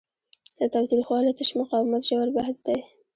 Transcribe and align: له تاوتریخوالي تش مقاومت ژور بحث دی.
له 0.59 0.65
تاوتریخوالي 0.73 1.31
تش 1.39 1.49
مقاومت 1.59 2.01
ژور 2.09 2.29
بحث 2.37 2.57
دی. 2.65 2.79